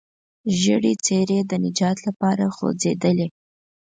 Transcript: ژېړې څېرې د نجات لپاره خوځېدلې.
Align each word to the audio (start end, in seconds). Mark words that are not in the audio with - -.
ژېړې 0.59 0.93
څېرې 1.05 1.39
د 1.49 1.51
نجات 1.65 1.97
لپاره 2.07 2.43
خوځېدلې. 2.55 3.27